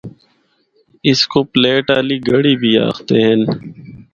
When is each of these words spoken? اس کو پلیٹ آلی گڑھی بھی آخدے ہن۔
اس 1.09 1.19
کو 1.31 1.39
پلیٹ 1.51 1.85
آلی 1.97 2.17
گڑھی 2.29 2.55
بھی 2.61 2.71
آخدے 2.89 3.19
ہن۔ 3.27 3.41